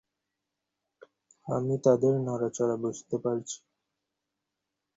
আমি 1.47 1.75
তাদের 1.85 2.13
নড়াচড়া 2.27 2.75
বুঝতে 2.83 3.15
পারছি। 3.23 3.57